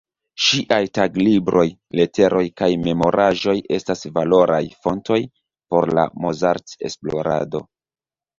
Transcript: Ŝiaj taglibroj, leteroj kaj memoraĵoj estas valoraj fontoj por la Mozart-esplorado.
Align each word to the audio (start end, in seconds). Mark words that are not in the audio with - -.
Ŝiaj 0.43 0.77
taglibroj, 0.97 1.65
leteroj 1.99 2.41
kaj 2.61 2.69
memoraĵoj 2.87 3.55
estas 3.77 4.01
valoraj 4.17 4.63
fontoj 4.87 5.19
por 5.75 5.89
la 6.01 6.07
Mozart-esplorado. 6.25 7.65